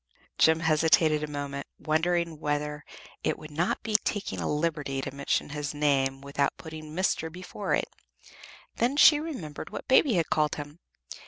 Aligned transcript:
Jem 0.39 0.61
hesitated 0.61 1.21
a 1.23 1.27
moment, 1.29 1.67
wondering 1.77 2.39
whether 2.39 2.83
it 3.23 3.37
would 3.37 3.51
not 3.51 3.83
be 3.83 3.95
taking 4.03 4.39
a 4.39 4.51
liberty 4.51 4.99
to 4.99 5.13
mention 5.13 5.49
his 5.49 5.75
name 5.75 6.21
without 6.21 6.57
putting 6.57 6.85
"Mr." 6.95 7.31
before 7.31 7.75
it: 7.75 7.85
then 8.77 8.97
she 8.97 9.19
remembered 9.19 9.69
what 9.69 9.87
Baby 9.87 10.13
had 10.15 10.31
called 10.31 10.55
him. 10.55 10.79